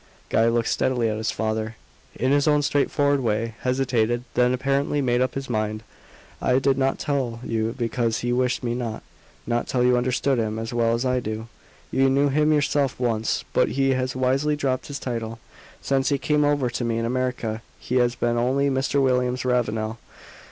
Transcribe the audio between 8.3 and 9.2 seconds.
wished me not;